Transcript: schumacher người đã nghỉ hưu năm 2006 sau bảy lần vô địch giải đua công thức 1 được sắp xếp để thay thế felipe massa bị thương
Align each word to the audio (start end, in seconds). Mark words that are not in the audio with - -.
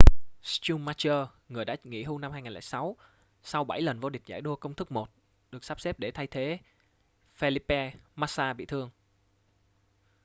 schumacher 0.43 1.27
người 1.49 1.65
đã 1.65 1.75
nghỉ 1.83 2.03
hưu 2.03 2.17
năm 2.17 2.31
2006 2.31 2.95
sau 3.43 3.63
bảy 3.63 3.81
lần 3.81 3.99
vô 3.99 4.09
địch 4.09 4.25
giải 4.25 4.41
đua 4.41 4.55
công 4.55 4.73
thức 4.73 4.91
1 4.91 5.07
được 5.51 5.63
sắp 5.63 5.79
xếp 5.81 5.99
để 5.99 6.11
thay 6.11 6.27
thế 6.27 6.59
felipe 7.39 7.91
massa 8.15 8.53
bị 8.53 8.65
thương 8.65 8.89